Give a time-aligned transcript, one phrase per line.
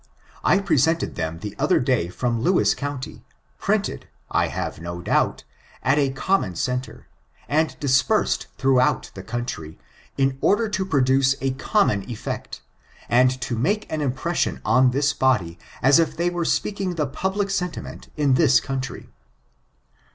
[0.43, 3.23] I presented them the other day from Lewis county,
[3.59, 5.43] printed, I have no doubt,
[5.83, 7.05] at a common centre,
[7.47, 9.77] and dispersed throughout the country,
[10.17, 12.63] in order to produce a common effect,
[13.09, 17.51] and to make an impression on this body as if they were speaking the public
[17.51, 19.07] sentiment in this country.